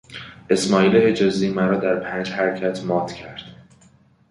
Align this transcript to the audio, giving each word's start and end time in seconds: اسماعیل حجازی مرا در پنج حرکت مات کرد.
اسماعیل 0.49 0.95
حجازی 1.07 1.49
مرا 1.53 1.77
در 1.77 1.95
پنج 1.95 2.29
حرکت 2.29 2.83
مات 2.83 3.11
کرد. 3.13 3.41